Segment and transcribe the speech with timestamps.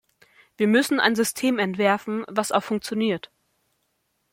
[0.57, 3.31] Wir müssen ein System entwerfen, das auch funktioniert.